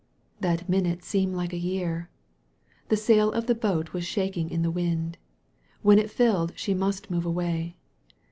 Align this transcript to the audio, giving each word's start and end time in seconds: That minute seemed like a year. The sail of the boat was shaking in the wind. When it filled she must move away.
That 0.39 0.67
minute 0.67 1.03
seemed 1.03 1.35
like 1.35 1.53
a 1.53 1.59
year. 1.59 2.09
The 2.89 2.97
sail 2.97 3.31
of 3.31 3.45
the 3.45 3.53
boat 3.53 3.93
was 3.93 4.03
shaking 4.03 4.49
in 4.49 4.63
the 4.63 4.71
wind. 4.71 5.19
When 5.83 5.99
it 5.99 6.09
filled 6.09 6.53
she 6.55 6.73
must 6.73 7.11
move 7.11 7.23
away. 7.27 7.75